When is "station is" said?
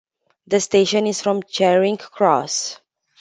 0.59-1.21